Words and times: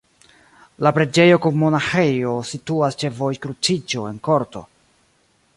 La 0.87 0.91
preĝejo 0.95 1.35
kun 1.43 1.59
monaĥejo 1.65 2.33
situas 2.55 2.99
ĉe 3.05 3.13
vojkruciĝo 3.21 4.11
en 4.15 4.21
korto. 4.31 4.69